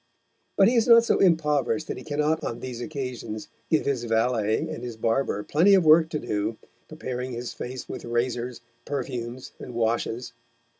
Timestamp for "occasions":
2.81-3.49